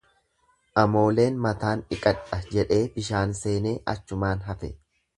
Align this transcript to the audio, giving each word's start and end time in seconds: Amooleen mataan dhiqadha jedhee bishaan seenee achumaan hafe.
Amooleen 0.83 1.37
mataan 1.47 1.85
dhiqadha 1.93 2.41
jedhee 2.57 2.83
bishaan 2.99 3.39
seenee 3.45 3.79
achumaan 3.97 4.47
hafe. 4.51 4.77